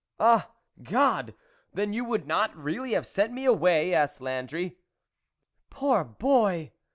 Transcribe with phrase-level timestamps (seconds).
[0.19, 0.51] "Ah!
[0.81, 1.35] God!
[1.71, 4.77] then you would not really have sent me away?" asked Landry."
[5.69, 6.71] Poor boy